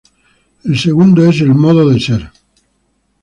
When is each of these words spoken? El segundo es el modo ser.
El 0.63 0.79
segundo 0.79 1.23
es 1.29 1.41
el 1.41 1.53
modo 1.53 1.95
ser. 1.99 2.31